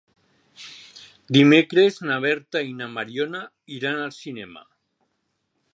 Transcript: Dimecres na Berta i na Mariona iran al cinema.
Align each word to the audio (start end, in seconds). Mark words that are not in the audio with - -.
Dimecres 1.37 1.99
na 2.11 2.17
Berta 2.25 2.65
i 2.71 2.75
na 2.81 2.89
Mariona 2.95 3.45
iran 3.79 4.05
al 4.07 4.15
cinema. 4.21 4.67